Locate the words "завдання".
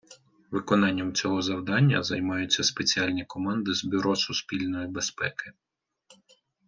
1.41-2.03